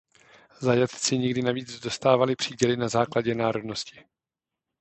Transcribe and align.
Zajatci 0.61 1.17
někdy 1.17 1.41
navíc 1.41 1.79
dostávali 1.79 2.35
příděly 2.35 2.77
na 2.77 2.87
základě 2.87 3.35
národnosti. 3.35 4.05